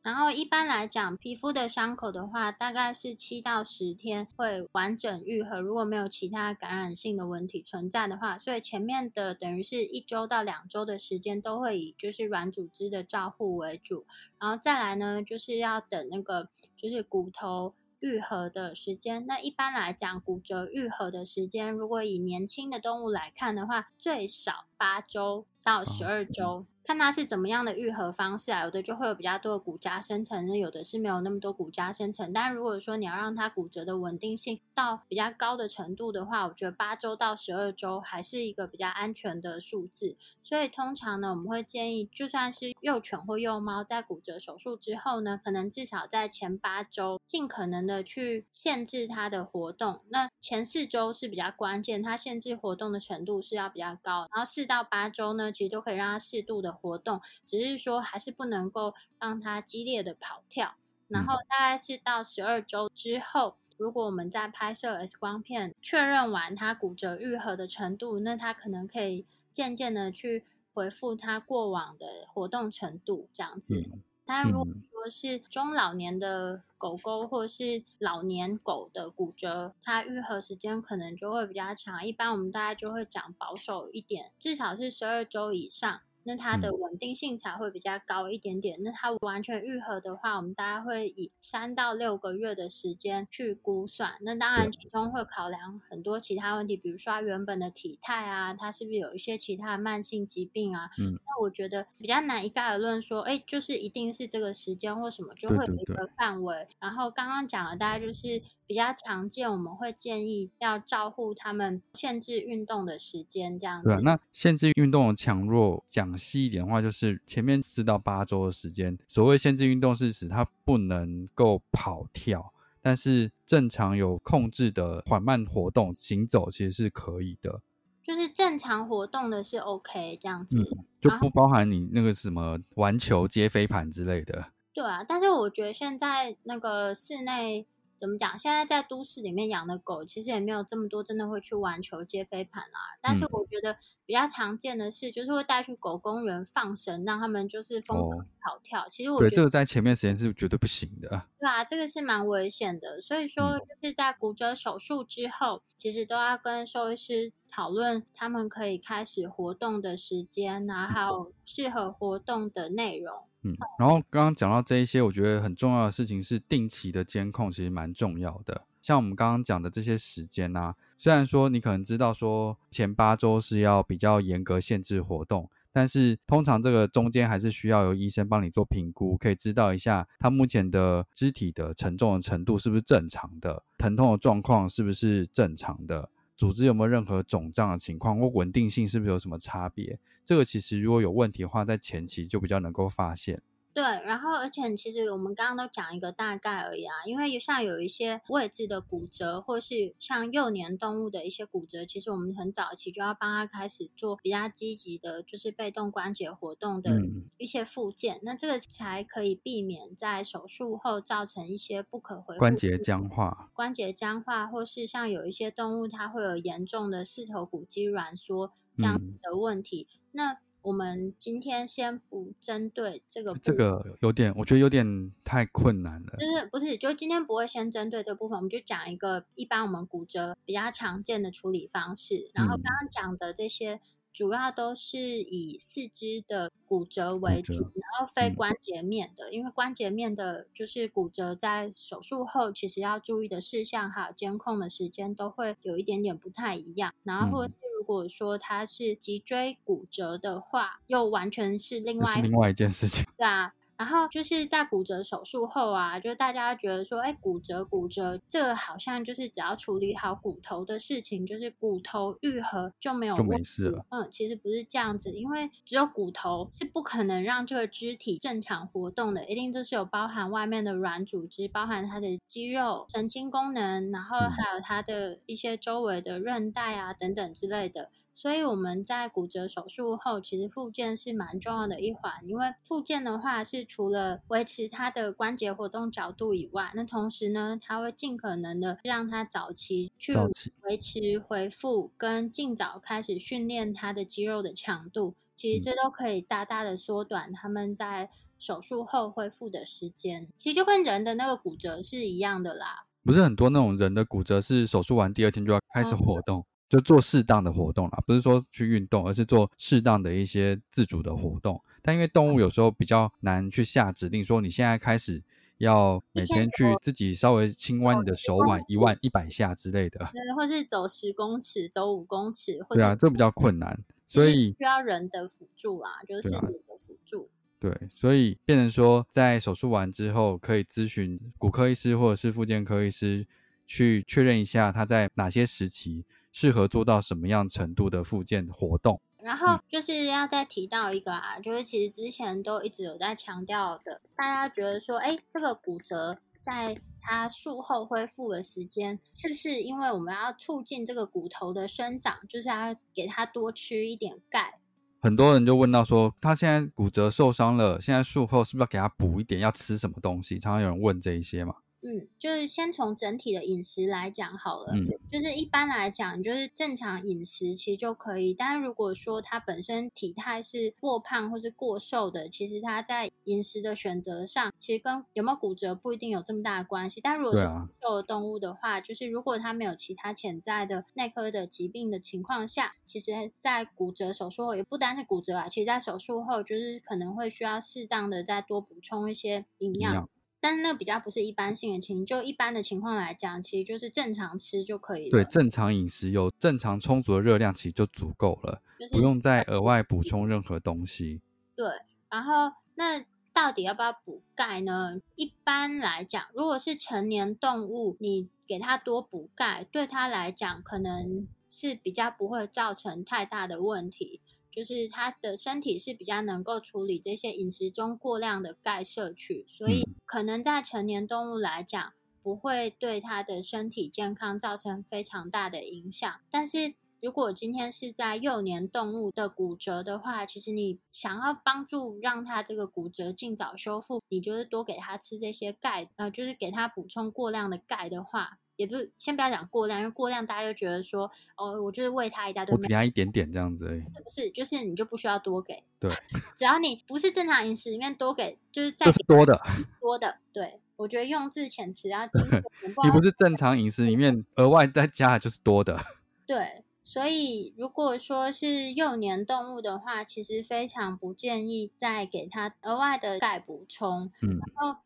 [0.03, 5.59] 然后一般来讲，皮肤的伤口的话，大概是七到十天会完整愈合。
[5.59, 14.05] 如果没有其他感染性的问题存在的话，所以前面的等于是一周到两周的时间都会以就是软组织的照护为主。
[14.39, 19.25] 然后再来呢，就是要等那个就是骨头愈合的时间。
[19.27, 26.67] 那一般来讲，骨折愈合的时间，如果以年轻的动物来看的话，最少八周到十二周。
[26.85, 32.33] 看它是怎么样的愈合方式啊，有的就会有比较多的骨痂生成，那有的是没有那么多骨痂生成。
[32.33, 40.17] 但如果说你要让它骨折的稳定性到比较高的程度的话，我觉得八周到十二周还是一个比较安全的数字。
[40.43, 50.01] 所以通常呢，我们会建议，就算是幼犬或幼猫在骨折手术之后呢，可能至少在前八周尽可能的去限制它的活动。
[50.09, 54.27] 那前四周是比较关键，它限制活动的程度是要比较高。
[54.35, 56.72] 然后四到八周呢，其实就可以让它适度的。
[56.73, 60.75] 活动只是说还是不能够让它激烈的跑跳，
[61.09, 73.91] 然后大概是到十二周之后，如果我们在拍摄 X 光片确认完它骨折愈合的程度，那它可能可以渐渐的去回复它过往的活动程度这样子。
[74.25, 86.01] 但如果说是中老年的狗狗或是老年狗的骨折，它愈合时间可能就会比较长，一般我们大概就会讲保守一点，至少是十二周以上。
[86.25, 88.79] 那它的稳定性才会比较高一点点。
[88.83, 94.15] 那它完全愈合的话，我们大概会以三到六个月的时间去估算。
[94.21, 100.91] 那当然其中会考量很多其他问题，比如说它原本的体态啊，它是不是有一些其他慢性疾病啊？
[100.99, 106.67] 嗯，那我觉得比较难一概而论说，哎，就是一定是这个时间或什么就会有一个范围。
[106.79, 108.43] 然后刚刚讲的大概就是。
[108.73, 113.89] 比较常见，我们会建议要照顾他们，限制运动的时间，这样子。
[113.91, 118.99] 对啊，那限制运动的强弱，讲细一点的话，就是前面四到八周的时间。
[119.07, 127.61] 所谓限制运动是指他不能够跑跳，但是正常有控制的缓慢活动、行走其实是可以的。
[128.03, 130.57] 就是正常活动的是 OK 这样子，
[130.99, 134.47] 就不包含你那个什么玩球、接飞盘之类的。
[134.73, 137.67] 对啊，但是我觉得现在那个室内。
[138.03, 138.37] 怎么讲？
[138.37, 142.99] 现在在都市里面养的狗，其实也没有这么多真的会去玩球、接飞盘啦。
[143.01, 148.89] 但是我觉得比较常见的是，就是会带去狗公园放绳，让他们就是疯狂跑跳。
[148.89, 151.09] 其实我觉得这个在前面时间是绝对不行的。
[151.39, 153.01] 对啊，这个是蛮危险的。
[153.01, 163.29] 所以说，就是在骨折手术之后，其实都要跟兽医师讨论，他们可以开始活动的时间，然后适合活动的内容。
[163.43, 168.63] 嗯，然后刚刚讲到这一些，我觉得很重要的事情是定期的监控，其实蛮重要的。
[168.81, 186.09] 像我们刚刚讲的这些时间啊，虽然说你可能知道说前八周是要比较严格限制活动，但是通常这个中间还是需要由医生帮你做评估，可以知道一下他目前的肢体的承重的程度是不是正常的，疼痛的状况是不是正常的。
[186.37, 189.97] 组织有没有任何肿胀的情况，或稳定性是不是有什么差别？
[190.25, 193.43] 这个其实如果有问题的话，在前期就比较能够发现。
[193.75, 207.01] 对，然后而且其实我们刚刚都讲一个大概而已啊，因为像有一些位置的骨折，或是像幼年动物的一些骨折，其实我们很早期就要帮它开始做比较积极的，就是被动关节活动的
[207.39, 220.39] 一些附件，那这个才可以避免在手术后造成一些不可回关节僵化、关节僵化，或是像有一些动物它会有严重的四头骨肌软缩这样的问题，那。
[220.65, 226.17] 我们今天先不针对这个，这个有点，我觉得有点太困难了。
[226.17, 232.31] 就是不是，就今天不会先针对这部分，我们就讲一个一般我们骨折比较常见的处理方式。
[232.33, 233.81] 然后刚刚讲的这些，
[234.13, 246.95] 主要都是以四肢的骨折为主，然后非关节面的，因为关节面的，就是骨折在手术后，其实要注意的事项还有监控的时间都会有一点点不太一样。
[247.03, 247.55] 然后或者。
[247.72, 253.05] 如果说他是脊椎骨折的话，又完全是另外另外一件事情。
[253.17, 263.85] 对啊，然后就是在骨折手术后啊，就大家觉得说，哎，骨折骨折，这个好像就是只要处理好骨头的事情，就是骨头愈合就没有就没事了。
[263.91, 277.91] 嗯，其实不是这样子，因为只有骨头是不可能让这个肢体正常活动的，一定就是有包含外面的软组织，包含它的肌肉、神经功能，然后还有它的一些周围的韧带啊等等之类的。
[278.15, 282.13] 所以我们在骨折手术后，其实复健是蛮重要的一环。
[282.27, 290.15] 因为复健的话，是除了维持它的关节活动角度以外，那同时呢，它会尽可能的让它早期去
[290.63, 295.15] 维持恢复，跟尽早开始训练它的肌肉的强度。
[295.35, 300.29] 其实这都可以大大的缩短他们在手术后恢复的时间。
[300.37, 302.85] 其实就跟人的那个骨折是一样的啦。
[303.03, 306.45] 不是很多那种人的骨折是手术完第二天就要开始活动。
[306.73, 311.63] 就做适当的活动啦，不是说去运动，而是做适当的一些自主的活动。
[311.83, 315.23] 但因为动物有时候比较难去下指令，说你现在开始
[315.59, 327.29] 要每天去自己稍微轻弯你的手腕一万一百下之类的，对，或是走十公尺、走五公尺，对啊，这比较困难，所以需要人的辅助啊，就是人的辅助。
[327.61, 333.27] 对，所以变成说，在手术完之后，可以咨询骨科医师或者是复健科医师，
[333.67, 336.07] 去确认一下他在哪些时期。
[336.33, 339.01] 适合做到什么样程度的复健活动？
[339.23, 354.59] 然后就是要再提到一个啊，就是其实之前都一直有在强调的，大家觉得说，哎，这个骨折在它术后恢复的时间，是不是因为我们要促进这个骨头的生长，就是要给它多吃一点钙？
[355.01, 359.41] 很多人就问到说，他现在骨折受伤了，现在术后是不是要给他补一点？
[359.41, 360.39] 要吃什么东西？
[360.39, 361.55] 常常有人问这一些嘛。
[361.83, 364.73] 嗯，就是先从整体的饮食来讲好了。
[364.73, 368.33] 嗯，就是一般来讲，就是正常饮食其实就可以。
[368.33, 377.01] 但是如果说他本身体态是过胖或是过瘦的，其实他在饮食的选择上，其实跟有没有骨折不一定有这么大的关系。
[377.01, 377.43] 但如果是
[377.83, 390.09] 瘦的动物的话，就是如果它没有其他潜在的内科的疾病的情况下，其实，在骨折手术后也不单是骨折啊，其实在手术后就是可能会需要适当的再多补充一些营养。
[390.43, 395.11] 但是那比较不是一般性的情，就一般的情况来讲，其实就是正常吃就可以了。
[395.13, 401.21] 对，正常饮食有正常充足的热量，其实就足够了，不用再额外补充任何东西。
[401.55, 401.65] 对，
[402.11, 405.01] 然后那到底要不要补钙呢？
[405.15, 414.21] 一般来讲，如果是成年动物，你给它多补钙，对它来讲可能是比较不会造成太大的问题。
[414.53, 426.21] 就是它的身体是比较能够处理这些饮食中过量的钙摄取，所以可能在成年动物来讲，不会对它的身体健康造成非常大的影响。
[426.31, 438.39] 但是如果今天是在幼年动物的骨折的话，其实你想要帮助让它这个骨折尽早修复，你就是多给它吃这些钙，呃，就是给它补充过量的钙的话。
[438.57, 444.31] 也不是，先不要讲过量，因为过量大家就觉得说，哦，我就是喂它一大堆，我只给它一点点这样子而已，是不是？
[444.31, 445.91] 就是你就不需要多给，对，
[446.37, 449.41] 只要你不是正常饮食里面多给，就是在多的
[449.81, 452.43] 多的，对我觉得用字遣词要精准。
[452.85, 455.79] 你不是正常饮食里面额外再加的就是多的，
[456.27, 464.81] 对，所以如果说是幼年动物的话，其实非常不建议再给它额外的钙补充，嗯，然后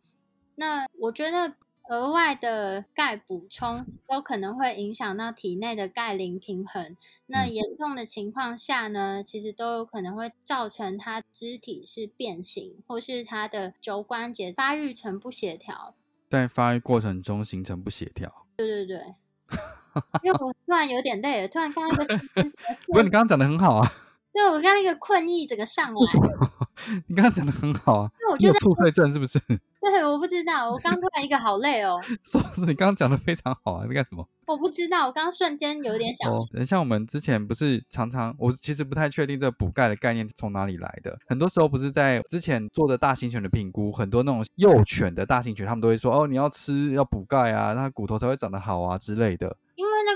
[0.55, 1.57] 那我觉得。
[1.89, 6.97] 额外的钙补充都可能会影响到体内的钙磷平衡。
[7.27, 15.95] 那严重的情况下呢，其实都有可能会造成它肢体是变形，或是它的肘关节发育成不协调。
[16.29, 18.47] 在发育过程中形成不协调。
[18.57, 19.15] 对对对。
[20.23, 22.05] 因为我 突然有点累了，突然刚一个
[22.89, 23.89] 不是你刚刚讲的很好啊。
[24.33, 26.01] 对我刚刚一个困意整个上来。
[27.09, 28.11] 你刚刚讲的很好啊。
[28.27, 29.39] 那我觉得症是不是？
[29.81, 32.01] 对，我不知道，我刚突然一个好累哦。
[32.25, 34.29] 说是你刚刚讲的非常好啊，你干什么？
[34.47, 36.65] 我不知道，我刚刚瞬间有点想。
[36.65, 41.17] 像我们之前不是常常，我其实不太确定这补钙的概念从哪里来的。
[41.29, 49.57] 很多时候不是在之前做的大型犬的评估，很多那种幼犬的大型犬，他们都会说哦，你要吃要补钙啊，那骨头才会长得好啊之类的。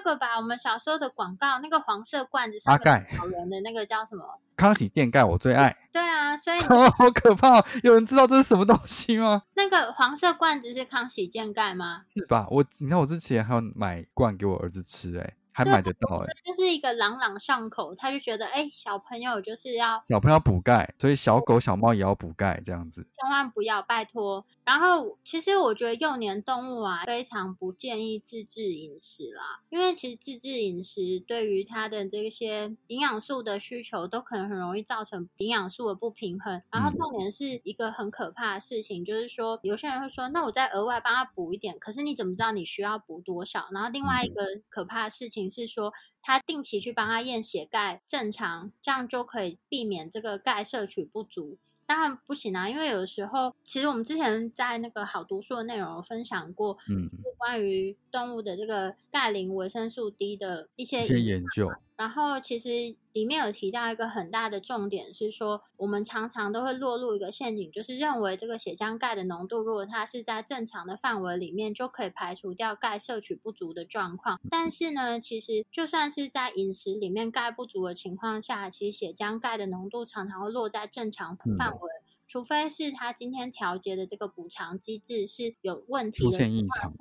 [0.01, 4.25] 因为那个吧，我们小时候的广告，那个黄色罐子上面好人的那个叫什么？
[4.57, 5.77] 康喜健钙，我最爱。
[5.93, 7.63] 对啊，所以 好可怕！
[7.83, 9.43] 有人知道这是什么东西吗？
[9.55, 12.03] 那个黄色罐子是康喜健钙吗？
[12.09, 12.47] 是吧？
[12.51, 24.47] 我你看我之前还有买罐给我儿子吃，哎，还买得到哎，就是一个朗朗上口，他就觉得哎，小朋友就是要小朋友补钙，所以小狗小猫也要补钙，这样子千万不要拜托。
[24.71, 36.63] 然后其实我觉得幼年动物啊，非常不建议自制饮食啦，因为其实自制饮食对于它的这些营养素的需求，都可能很容易造成营养素的不平衡。
[36.71, 43.67] 然后重点是一个很可怕的事情，就是说有些人会说，那我再额外帮他补一点，可是你怎么知道你需要补多少？
[43.73, 45.51] 然后另外一个可怕的事情。
[45.51, 45.93] 是说，
[46.23, 51.59] 他定期去帮他验血钙正常，这样就可以避免这个钙摄取不足。
[51.91, 61.69] 当然不行啊，因为有的时候，其实我们之前在那个好读书的内容有分享过，嗯，关于动物的这个钙磷维生素 D 的一些研究。
[62.01, 74.41] 然后其实里面有提到一个很大的重点是说，我们常常都会落入一个陷阱，就是认为这个血浆钙的浓度，如果它是在正常的范围里面，就可以排除掉钙摄取不足的状况。
[74.49, 81.79] 但是呢，其实就算是在饮食里面钙不足的情况下，其实血浆钙的浓度常常会落在正常范围，
[82.27, 86.95] 除非是它今天调节的这个补偿机制是有问题，出现异常。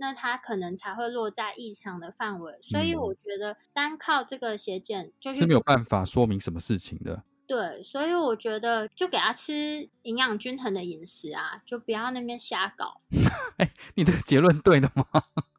[0.00, 7.22] 那它可能才会落在异常的范围，所以我觉得单靠这个血检就是没有办法说明什么事情的。
[7.46, 13.00] 对，所以我觉得就给他吃营养均衡的饮食啊，就不要那边瞎搞。
[13.58, 15.04] 哎，你这个结论对的吗？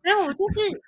[0.01, 0.81] 没有，我就是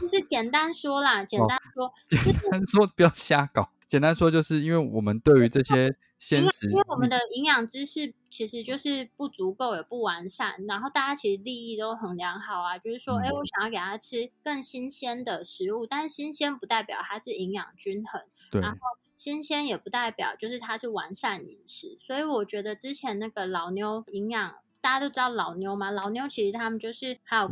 [0.00, 3.70] 就是简单说啦，简单说，简单说不要瞎搞。
[3.86, 18.20] 简单说，就是因为我们对于这些鲜食，因为我们的营养知识其实就是不足够也不完善，然后大家其实利益都很良好啊，就是说，哎，我想要给他吃更新鲜的食物，但是新鲜不代表它是营养均衡，
[18.60, 18.78] 然后
[19.16, 24.56] 新鲜也不代表就是它是完善饮食，所以我觉得之前那个老妞营养。
[24.80, 25.90] 大家都知道老妞嘛？
[25.90, 27.48] 老妞其实他们就是还有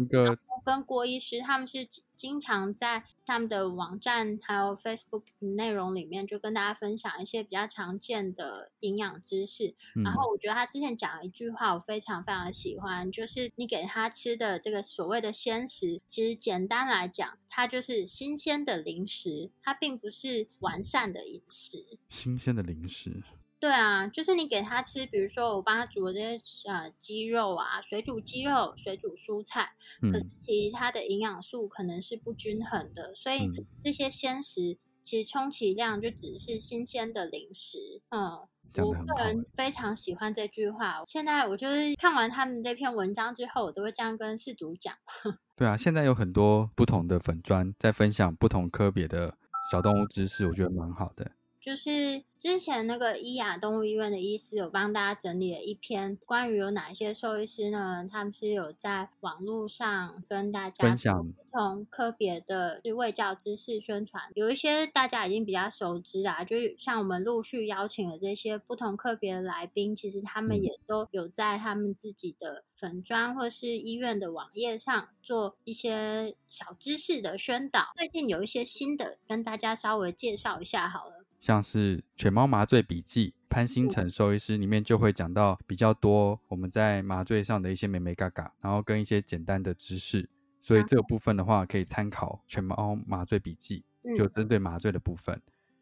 [0.65, 5.25] 跟郭医师，他们是经常在他们的网站还有 Facebook
[5.57, 9.75] 内容里面，就跟大家分享一些比较常见的营养知识。
[10.05, 21.99] 然后我觉得他之前讲了一句话，我非常非常的喜欢，就是你给他吃的这个所谓的鲜食，其实简单来讲，它就是新鲜的零食，它并不是完善的饮食。
[22.09, 23.23] 新鲜的零食。
[23.61, 29.71] 对啊，就是你给他吃，比如说我帮他煮的这些呃鸡肉啊，水煮鸡肉、水煮蔬菜，
[30.13, 33.51] 可是其实它的营养素可能是不均衡的，所以
[33.83, 38.03] 这些鲜食其实充其量就只是新鲜的零食。
[38.11, 38.47] 嗯，
[38.85, 41.03] 我个人非常喜欢这句话。
[41.07, 44.95] 现在我就是看完他们这篇文章之后，我都会这样跟四组讲。
[45.57, 49.39] 对啊，现在有很多不同的粉砖在分享不同科别的
[49.71, 51.31] 小动物知识，我觉得蛮好的。
[51.65, 58.07] 就是之前那个伊雅动物医院的医师有帮大家整理了一篇关于有哪一些兽医师呢？
[58.07, 77.87] 他们是有在网络上跟大家分享不同科别的是卫教知识宣传，有一些大家已经比较熟知啦，就是像我们陆续邀请了这些不同科别的来宾，其实他们也都有在他们自己的粉砖或是医院的网页上做一些小知识的宣导。
[77.97, 81.24] 最近有一些新的，跟大家稍微介绍一下好了。
[81.45, 90.27] 像是《犬猫麻醉笔记》，潘星辰兽医师里面就会讲到比较多我们在麻醉上的一些美美嘎嘎，然后跟一些简单的知识，
[90.63, 93.85] 所以这个部分的话可以参考《犬猫麻醉笔记》，
[94.17, 95.39] 就针对麻醉的部分。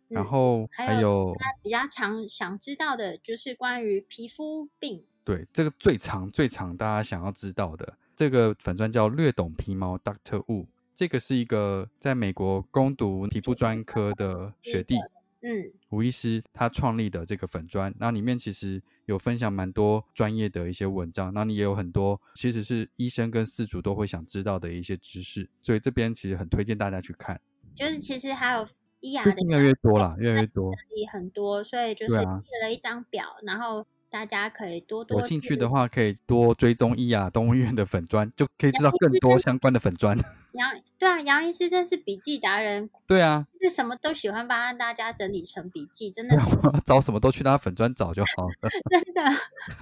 [0.09, 1.33] 然后还有
[1.63, 14.97] 比较常想知道的就是关于皮肤病，对这个最长最长大家想要知道的这个粉钻叫略懂皮毛 Doctor Wu，这个是一个在美国攻读皮肤专科的学弟。
[15.43, 27.41] 嗯，吴医师他创立的这个粉砖，那里面其实有分享蛮多专业的一些文章，那你也有很多其实是医生跟饲主都会想知道的一些知识，所以这边其实很推荐大家去看。
[27.75, 28.67] 就是其实还有
[29.01, 30.73] 医雅的越来越多了，越来越多，
[31.13, 32.27] 很多，所以就是列
[32.63, 33.87] 了一张表，然后。
[34.13, 40.15] 大家可以多多有兴趣的话，可以多追踪伊雅动物园的粉砖，就可以知道更多相关的粉砖。
[40.53, 42.91] 杨对啊，杨医师真是笔记达人。
[43.07, 46.37] 对啊，是什么都喜欢帮大家整理成笔记，真的
[46.85, 48.69] 找什么都去他粉砖找就好了。
[48.91, 49.23] 真的，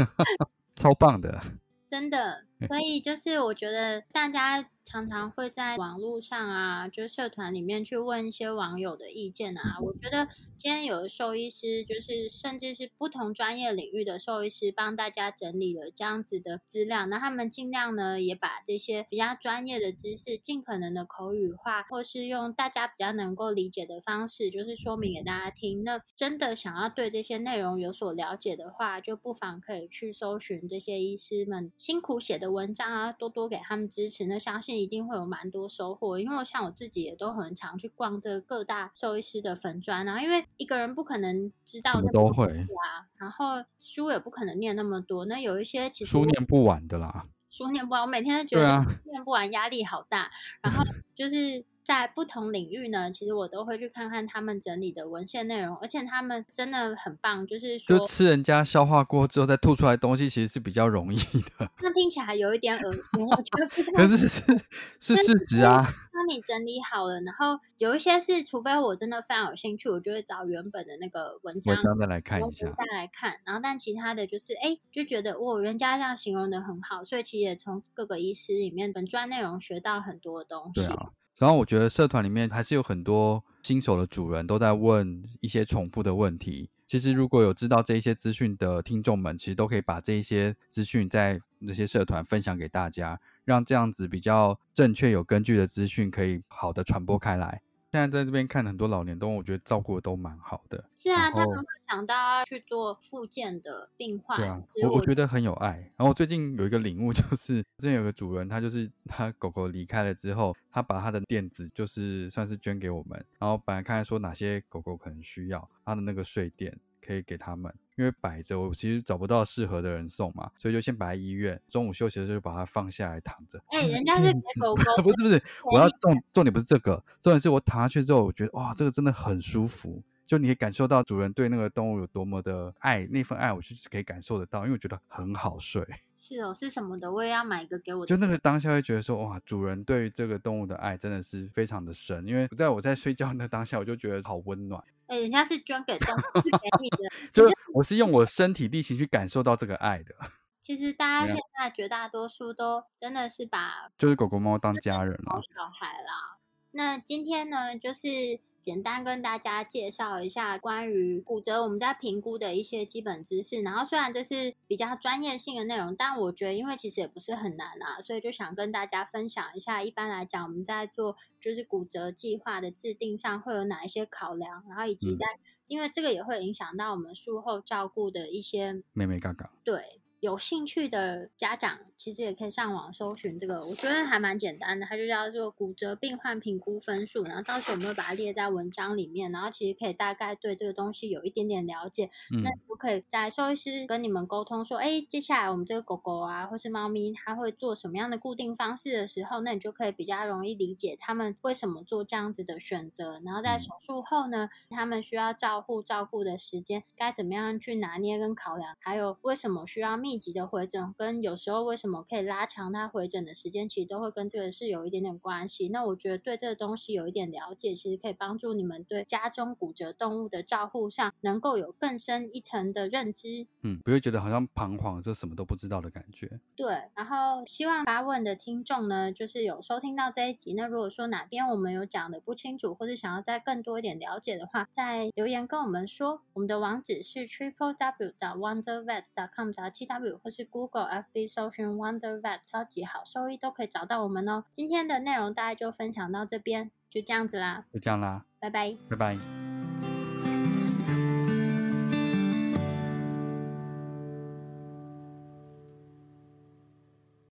[0.76, 1.40] 超棒的。
[1.88, 9.78] 真的， 所以就是我觉得大家常常会在网络上啊，就社团里面去问一些网友的意见啊。
[9.80, 17.06] 我觉得今天有兽医师，就是甚至是不同专业领域的兽医师，帮大家整理了这样子的资料。
[17.06, 25.84] 那他们尽量呢，也把这些比较专业的知识，尽可能的口语化，或是用大家比较能够理解的方式，就是说明给大家听。
[25.84, 31.70] 那真的想要对这些内容有所了解的话，就不妨可以去搜寻这些医师们。
[31.76, 36.18] 辛苦写的的文章啊，多多给他们支持，那相信一定会有蛮多收获。
[36.18, 50.30] 因为像我自己也都很常去逛这各大兽医师的粉砖啊，因为一个人不可能知道都会啊，然后书也不可能念那么多，那有一些其实书念不完的啦，书念不完，我每天都觉得念不完，压力好大，
[50.60, 50.84] 然后
[51.14, 51.64] 就是。
[51.90, 61.68] 在不同领域呢，其实我都会去看看他们整理的文献内容，而且他们真的很棒，就是说，就吃人家消化过之后再吐出来东西，其实是比较容易的。
[61.82, 64.28] 那听起来有一点恶心，我觉得不可是是
[65.02, 65.84] 是事实啊。
[66.12, 73.40] 那你整理好了，然后有一些是，除非我真的非常有兴趣，我就会找原本的那个文章再来看一下，再来看。
[73.44, 80.82] 然后，但其他的就是，哎，就觉得哇，人家这样形容的很好，所以其实也从各个医师里面本专内容学到很多东西。
[80.82, 81.10] 对啊。
[81.40, 86.68] 然后我觉得社团里面还是有很多新手的主人都在问一些重复的问题。
[86.86, 97.62] 其实如果有知道这一些资讯的听众们，其实都可以把这一些资讯在那些社团分享给大家，让这样子比较正确有根据的资讯可以好的传播开来。
[97.92, 100.84] 现在在这边看很多老年动物，我觉得照顾的都蛮好的。
[100.94, 104.38] 是啊，他们会想到去做复健的病患。
[104.38, 105.90] 对啊，我我觉得很有爱。
[105.96, 113.24] 然后最近有一个领悟， 就是之前有个主人，他就是他狗狗离开了之后，他把他的垫子就是算是捐给我们。
[113.40, 116.78] 然后本来看说哪些狗狗可能需要他的那个睡垫。
[117.04, 121.60] 可以给他们，因为摆着我其实找不到适合的人送嘛，所以就先摆在医院。
[121.68, 123.62] 中午休息的时候就把它放下来躺着。
[123.68, 130.02] 哎， 人家是狗狗， 不是不是，我要重重点不是这个，重点是我躺下去之后，我觉得哇，这个真的很舒服。
[130.26, 135.84] 就你可以感受到主人对那个动物有多么的爱，那份爱我就是可以感受得到，因为我觉得很好睡。
[136.16, 137.12] 是哦，是什么的？
[137.12, 138.06] 我也要买一个给我。
[138.06, 144.80] 就那个当下会觉得说，哇，主人对于这个动物的爱真的是非常的深，因为在我在睡觉那当下，我就觉得好温暖。
[145.10, 146.98] 哎，人家是捐给动物，是给你的。
[147.32, 150.14] 就是我是用我身体力行去感受到这个爱的。
[150.60, 156.38] 其实大家现在绝大多数都真的是把就是狗狗猫当家人了，小孩啦。
[156.70, 158.40] 那今天呢，就是。
[158.60, 163.62] 简单跟大家介绍一下关于骨折我们在评估的一些基本知识。
[163.62, 169.82] 然后虽然这是比较专业性的内容，但我觉得因为其实也不是很难啊，所以就想跟大家分享一下。
[169.82, 175.26] 一般来讲，我们在做就是骨折计划的制定上会有哪一些考量，然后以及在
[175.66, 178.82] 因为这个也会影响到我们术后照顾的一些。
[178.92, 179.50] 妹妹嘎嘎。
[179.64, 180.00] 对。
[180.20, 187.24] 有兴趣的家长其实也可以上网搜寻这个，我觉得还蛮简单的，它就叫做骨折病患评估分数。
[187.24, 192.10] 然后到时候我们会把它列在文章里面，然后其实可以大概对这个东西有一点点了解。
[192.42, 203.22] 那我可以在兽医师跟你们沟通说，哎，接下来我们这个狗狗啊，或是猫咪，它会做什么样的固定方式的时候，那你就可以比较容易理解他们为什么做这样子的选择。
[203.24, 210.09] 然后在手术后呢，他们需要照护照顾的时间该怎么样去拿捏跟考量，还有为什么需要密。
[210.10, 215.68] 密集的回诊跟有时候为什么可以拉长它回诊的时间，其实都会跟这个是有一点点关系。
[215.68, 223.46] 那我觉得对这个东西有一点了解，其实可以帮助你们对家中骨折动物的照护上能够有更深一层的认知。
[223.62, 226.40] 嗯，不会觉得好像彷徨，就什么都不知道的感觉。
[226.56, 230.54] 对，然后希望发问的听众呢，就是有收听到这一集。
[230.54, 236.22] 那如果说哪边我们有讲的不清楚，或者想要再更多一点了解的话，在留言跟我们说。
[236.32, 238.12] 我们的网址是 triple w.
[238.18, 239.04] 找 wondervet.
[239.36, 239.52] com.
[239.52, 244.44] 找 t w 或是 Google、FB 搜寻 Wonder Vet 超级好收益都可以找到我们哦。
[244.52, 249.89] 今天的内容大概就分享到这边，就这样子啦，就这样啦，拜拜，拜拜。